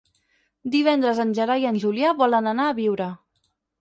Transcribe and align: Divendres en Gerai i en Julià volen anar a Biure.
Divendres 0.75 1.21
en 1.25 1.35
Gerai 1.39 1.65
i 1.65 1.67
en 1.73 1.77
Julià 1.85 2.15
volen 2.23 2.53
anar 2.53 2.67
a 2.71 2.77
Biure. 2.81 3.11